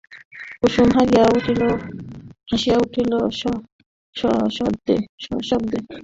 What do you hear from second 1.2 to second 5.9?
উঠিল সশব্দে।